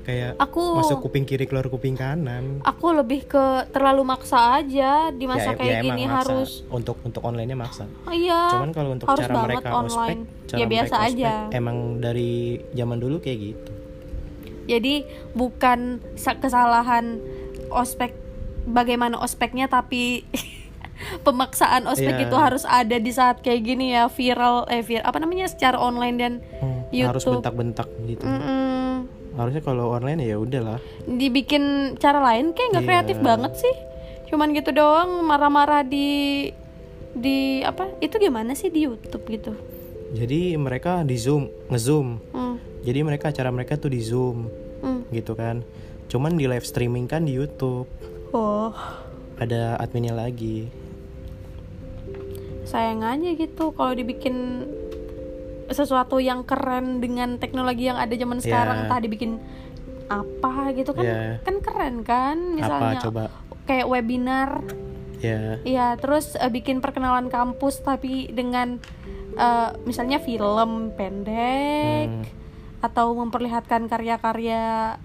[0.02, 5.24] kayak Aku masuk kuping kiri keluar kuping kanan aku lebih ke terlalu maksa aja di
[5.24, 6.16] masa ya, kayak ya gini maksa.
[6.16, 9.86] harus untuk untuk onlinenya maksa oh, iya cuman kalau untuk harus cara mereka online.
[9.86, 11.32] ospek cara Ya, biasa mereka aja.
[11.44, 12.32] ospek emang dari
[12.70, 13.70] zaman dulu kayak gitu
[14.66, 14.94] jadi
[15.30, 15.78] bukan
[16.14, 17.20] sa- kesalahan
[17.68, 18.16] ospek
[18.64, 20.24] bagaimana ospeknya tapi
[21.26, 22.24] pemaksaan ospek Iya.
[22.24, 26.16] itu harus ada di saat kayak gini ya viral eh viral apa namanya secara online
[26.16, 27.40] dan Hmm, harus YouTube.
[27.40, 28.69] bentak-bentak gitu Mm-mm.
[29.32, 31.62] Harusnya kalau online ya udahlah dibikin
[31.96, 32.90] cara lain kayak nggak Iya.
[32.90, 33.74] kreatif banget sih
[34.26, 36.50] cuman gitu doang marah-marah di
[37.10, 39.52] di apa itu gimana sih di YouTube gitu
[40.10, 42.18] Jadi mereka di Zoom, nge-Zoom.
[42.34, 42.58] Hmm.
[42.82, 44.50] Jadi mereka acara mereka tuh di Zoom
[44.82, 45.06] Hmm.
[45.08, 45.62] gitu kan.
[46.06, 47.86] Cuman di live streaming kan di YouTube.
[48.30, 48.74] Oh,
[49.38, 50.66] Ada adminnya lagi.
[52.62, 54.66] sayang aja gitu kalau dibikin
[55.70, 58.82] sesuatu yang keren dengan teknologi yang ada zaman sekarang, Ya.
[58.86, 59.38] entah dibikin
[60.06, 61.22] apa gitu kan, Ya.
[61.40, 63.22] kan keren kan, misalnya Apa coba?
[63.64, 64.66] kayak webinar,
[65.18, 65.62] Ya.
[65.62, 68.82] ya terus eh, bikin perkenalan kampus tapi dengan
[69.30, 72.24] eh, misalnya film pendek Hmm.
[72.82, 74.98] atau memperlihatkan karya-karya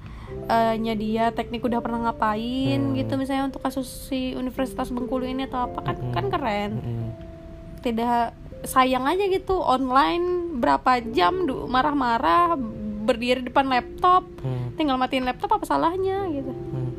[0.49, 2.97] eh, nya dia teknik udah pernah ngapain Hmm.
[2.97, 7.07] gitu misalnya untuk kasus si Universitas Bengkulu ini atau apa kan kan keren Mm-mm.
[7.79, 11.33] tidak sayang aja gitu online berapa jam
[11.67, 12.55] marah-marah
[13.05, 14.73] berdiri depan laptop Hmm.
[14.73, 16.91] tinggal matiin laptop apa salahnya gitu Hmm.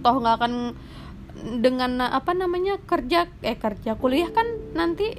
[0.00, 0.54] toh nggak akan
[1.58, 5.14] dengan apa namanya kerja eh kerja kuliah kan nanti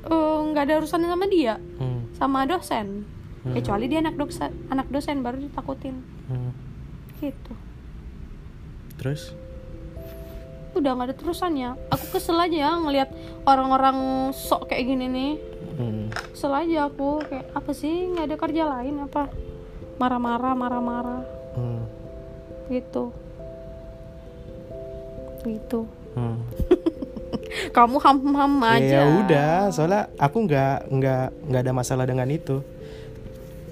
[0.00, 2.08] eh, nggak ada urusannya sama dia Hmm.
[2.14, 3.04] sama dosen
[3.42, 5.96] kecuali dia anak dosen anak dosen baru ditakutin
[6.26, 6.52] Hmm.
[7.18, 7.52] gitu
[8.96, 9.32] Terus?
[10.72, 13.10] Udah nggak ada terusannya aku kesel aja ya ngelihat
[13.42, 13.96] orang-orang
[14.30, 15.32] sok kayak gini nih
[15.70, 16.12] Hmm.
[16.12, 19.32] kesel aja aku kayak apa sih nggak ada kerja lain apa
[19.96, 21.82] marah-marah marah-marah Hmm.
[22.68, 23.10] gitu
[25.42, 26.42] gitu Hmm.
[27.76, 32.58] kamu ham-ham aja Ya udah, soalnya aku nggak nggak nggak ada masalah dengan itu.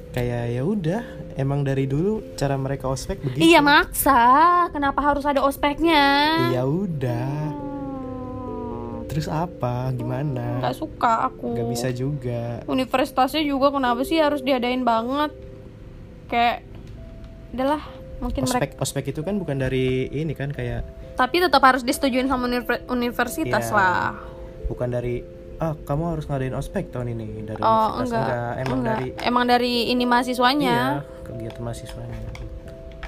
[0.09, 1.03] Kayak ya udah,
[1.39, 3.47] emang dari dulu cara mereka ospek begitu.
[3.47, 4.19] iya maksa
[4.69, 6.05] kenapa harus ada ospeknya
[6.51, 7.31] Ya udah.
[7.55, 9.89] Hmm, Terus apa?
[9.91, 10.59] Gimana?
[10.59, 12.61] nggak suka aku Nggak bisa juga.
[12.67, 15.31] universitasnya juga kenapa sih harus diadain banget
[16.27, 16.67] kayak
[17.49, 17.81] udahlah
[18.19, 22.27] mungkin mereka Ospek ospek itu kan bukan dari ini kan kayak tapi tetap harus disetujuin
[22.27, 23.73] sama univer- universitas Iya.
[23.73, 24.11] lah
[24.67, 25.25] bukan dari
[25.57, 28.91] ah kamu harus ngadain ospek tahun ini dari oh universitas enggak emang enggak.
[28.93, 32.17] dari emang dari ini mahasiswanya iya kegiatan mahasiswanya.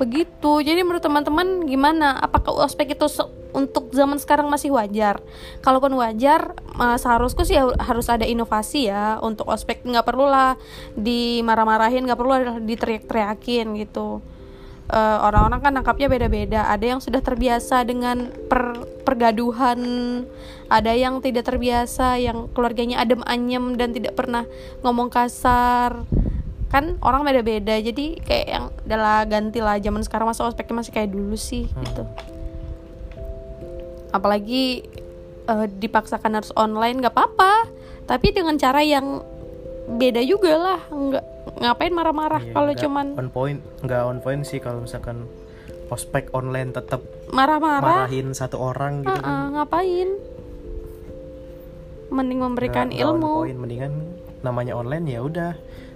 [0.01, 0.65] begitu.
[0.65, 2.17] Jadi menurut teman-teman gimana?
[2.17, 3.05] Apakah ospek itu
[3.53, 5.21] untuk zaman sekarang masih wajar?
[5.61, 9.21] Kalaupun wajar eh, seharusnya sih ha- harus ada inovasi ya.
[9.21, 10.57] Untuk ospek nggak perlu lah
[10.97, 14.25] dimarah-marahin nggak perlu lah diteriak-teriakin gitu.
[14.89, 16.73] Eh, orang-orang kan nangkapnya beda-beda.
[16.73, 19.81] Ada yang sudah terbiasa dengan per- pergaduhan
[20.71, 24.47] ada yang tidak terbiasa yang keluarganya adem anyem dan tidak pernah
[24.87, 26.07] ngomong kasar
[26.71, 31.11] kan orang beda-beda jadi kayak yang adalah ganti lah zaman sekarang masa ospeknya masih kayak
[31.11, 32.03] dulu sih gitu.
[34.11, 34.87] Apalagi
[35.45, 37.67] eh, dipaksakan harus online nggak apa-apa.
[38.05, 39.23] Tapi dengan cara yang
[39.89, 41.25] beda juga lah nggak
[41.59, 45.27] ngapain marah-marah Iya, kalau cuman on point nggak on point sih kalau misalkan
[45.89, 48.07] ospek online tetap marah-marah?
[48.07, 49.27] marahin satu orang gitu Ah, kan.
[49.27, 50.09] ah, ngapain?
[52.09, 53.33] Mending memberikan Nggak- nggak on ilmu.
[53.41, 53.59] point.
[53.59, 53.93] mendingan
[54.41, 55.53] namanya online ya udah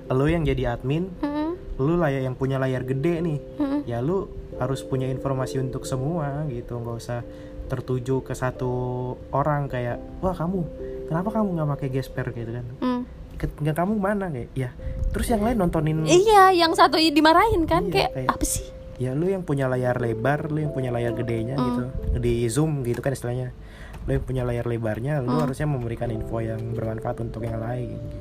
[0.07, 3.81] lu yang jadi admin Mm-mm, lu layar yang punya layar gede nih mm-mm.
[3.85, 7.21] ya lu harus punya informasi untuk semua gitu nggak usah
[7.65, 8.71] tertuju ke satu
[9.31, 10.61] orang kayak wah kamu
[11.05, 13.03] kenapa kamu nggak pakai gesper gitu kan Mm.
[13.35, 14.71] Nggak kamu mana kayak ya
[15.11, 18.65] terus yang lain nontonin iya yang satu dimarahin kan Iya, kayak, kayak- apa sih
[18.97, 21.65] ya lu yang punya layar lebar lu yang punya layar gedenya Mm.
[21.67, 21.83] gitu
[22.19, 23.51] di zoom gitu kan istilahnya
[24.05, 25.41] lu yang punya layar lebarnya lu Mm.
[25.43, 28.17] harusnya memberikan info yang bermanfaat untuk yang lain gitu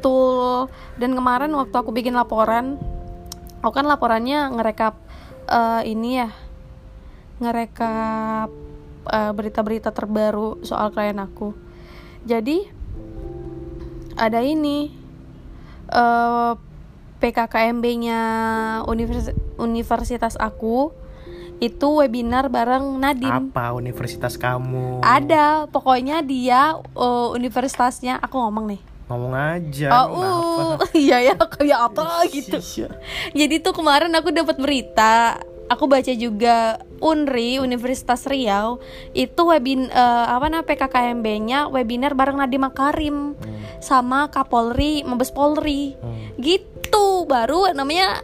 [0.00, 0.72] Betul.
[0.96, 2.80] Dan kemarin waktu aku bikin laporan,
[3.60, 4.96] aku kan laporannya ngerekap
[5.44, 6.32] eh, ini ya,
[7.44, 8.48] ngerekap
[9.12, 11.52] eh, berita-berita terbaru soal klien aku.
[12.24, 12.64] Jadi
[14.16, 14.88] ada ini
[15.92, 16.52] eh,
[17.20, 18.20] PKKMB-nya
[18.88, 20.96] univers- universitas aku
[21.60, 23.52] itu webinar bareng Nadine.
[23.52, 28.89] apa universitas kamu Ada, pokoknya dia eh, universitasnya aku ngomong nih.
[29.10, 32.62] Ngomong aja Oh, uh, iya ya, kayak apa gitu.
[32.62, 32.88] Iya.
[33.34, 38.78] Jadi tuh kemarin aku dapat berita, aku baca juga Unri Universitas Riau
[39.10, 43.16] itu webin eh, apa namanya PKKMB-nya webinar bareng Nadiem Makarim
[43.82, 45.98] sama Kapolri, Mabes Polri.
[45.98, 48.22] Hmm, Gitu, baru namanya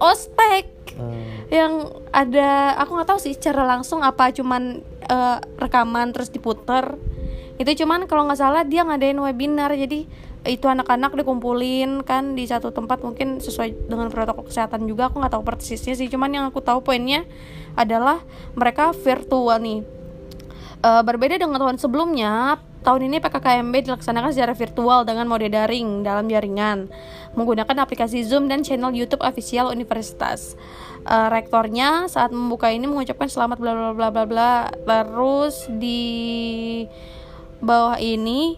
[0.00, 1.52] ospek hmm.
[1.52, 1.72] yang
[2.10, 6.96] ada aku nggak tahu sih secara langsung apa cuman eh, rekaman terus diputer
[7.60, 10.08] itu cuman kalau nggak salah dia ngadain webinar jadi
[10.48, 15.36] itu anak-anak dikumpulin kan di satu tempat mungkin sesuai dengan protokol kesehatan juga aku nggak
[15.36, 17.28] tahu persisnya sih cuman yang aku tahu poinnya
[17.76, 18.24] adalah
[18.56, 20.00] mereka virtual nih
[20.80, 26.24] Eh, berbeda dengan tahun sebelumnya, tahun ini PKKMB dilaksanakan secara virtual dengan mode daring dalam
[26.24, 26.88] jaringan,
[27.36, 30.56] menggunakan aplikasi Zoom dan channel YouTube official universitas.
[31.04, 34.52] Eh, rektornya saat membuka ini mengucapkan selamat bla bla bla bla bla.
[34.72, 36.00] Terus di
[37.60, 38.56] bawah ini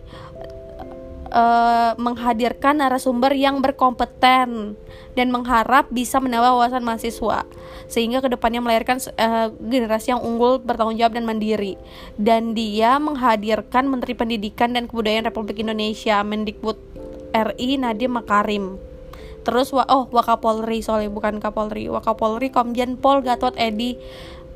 [1.33, 4.79] eh, menghadirkan narasumber yang berkompeten
[5.13, 7.45] dan mengharap bisa menambah wawasan mahasiswa
[7.91, 11.77] sehingga ke depannya melahirkan eh, generasi yang unggul bertanggung jawab dan mandiri.
[12.17, 16.79] Dan dia menghadirkan Menteri Pendidikan dan Kebudayaan Republik Indonesia Mendikbud
[17.33, 18.81] RI Nadiem Makarim.
[19.43, 23.99] Terus oh Wakapolri soalnya bukan Kapolri Wakapolri Komjen Pol Gatot Edi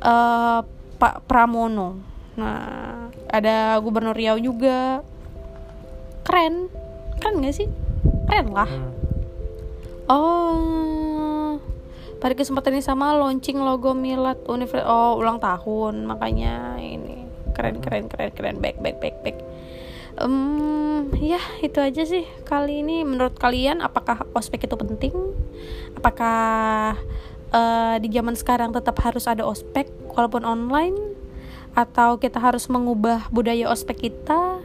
[0.01, 0.61] eh,
[0.97, 5.03] Pak Pramono nah ada Gubernur Riau juga.
[6.23, 6.69] Keren.
[7.21, 7.69] Keren gak sih?
[8.29, 8.69] Keren lah.
[8.69, 8.93] Hmm.
[10.07, 11.59] oh
[12.17, 17.29] pada kesempatan ini sama launching logo Milad Universitas oh ulang tahun makanya ini.
[17.53, 18.57] Keren keren keren keren.
[18.63, 19.39] Baik baik baik baik
[20.17, 23.05] Em, ya itu aja sih kali ini.
[23.05, 25.13] Menurut kalian apakah ospek itu penting?
[25.93, 26.97] Apakah
[27.53, 31.16] eh, di zaman sekarang tetap harus ada ospek walaupun online
[31.77, 34.65] atau kita harus mengubah budaya ospek kita?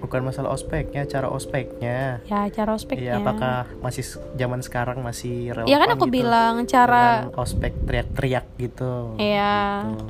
[0.00, 2.24] Bukan masalah ospeknya cara ospeknya.
[2.26, 3.16] Ya cara ospeknya.
[3.16, 4.02] Iya, apakah masih
[4.34, 9.14] zaman sekarang masih relevan ya kan aku gitu bilang cara ospek teriak-teriak gitu.
[9.16, 9.86] Iya.
[9.86, 10.06] Gitu.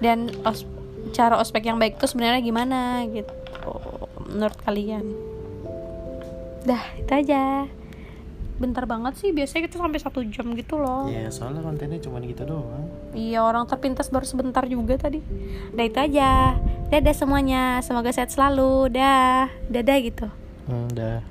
[0.00, 0.64] dan os-
[1.12, 3.28] cara ospek yang baik itu sebenarnya gimana gitu
[4.32, 5.04] menurut kalian?
[6.64, 7.68] Dah itu aja
[8.60, 11.08] bentar banget sih biasanya kita sampai satu jam gitu loh.
[11.08, 12.84] Ya soalnya kontennya cuma gitu doang.
[13.16, 15.24] Iya orang terpintas baru sebentar juga tadi.
[15.72, 16.60] Dah itu aja.
[16.92, 18.92] Dadah semuanya semoga sehat selalu.
[18.92, 20.28] Dah dadah gitu.
[20.68, 21.24] Hmm, udah